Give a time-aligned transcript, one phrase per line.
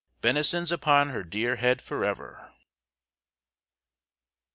[0.19, 2.51] "Benisons upon her dear head forever!"